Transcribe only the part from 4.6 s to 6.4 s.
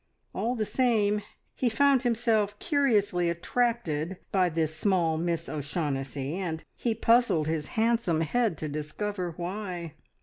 small Miss O'Shaughnessy,